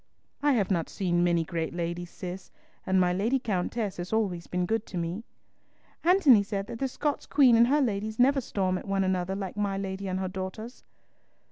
[0.41, 2.49] "I have not seen many great ladies, Cis,
[2.87, 5.25] and my Lady Countess has always been good to me."
[6.03, 9.57] "Antony said that the Scots Queen and her ladies never storm at one another like
[9.57, 10.83] my lady and her daughters."